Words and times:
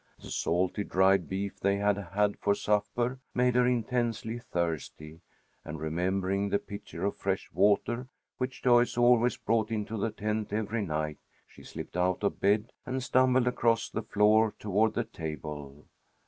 The 0.19 0.31
salty 0.31 0.83
dried 0.83 1.29
beef 1.29 1.59
they 1.59 1.77
had 1.77 1.95
had 1.95 2.35
for 2.39 2.55
supper 2.55 3.19
made 3.35 3.53
her 3.53 3.67
intensely 3.67 4.39
thirsty, 4.39 5.21
and 5.63 5.79
remembering 5.79 6.49
the 6.49 6.57
pitcher 6.57 7.05
of 7.05 7.17
fresh 7.17 7.51
water 7.53 8.07
which 8.39 8.63
Joyce 8.63 8.97
always 8.97 9.37
brought 9.37 9.69
into 9.69 9.97
the 9.99 10.09
tent 10.09 10.51
every 10.53 10.81
night, 10.83 11.19
she 11.45 11.61
slipped 11.61 11.95
out 11.95 12.23
of 12.23 12.39
bed 12.41 12.73
and 12.83 13.03
stumbled 13.03 13.45
across 13.45 13.91
the 13.91 14.01
floor 14.01 14.55
toward 14.57 14.95
the 14.95 15.03
table. 15.03 15.85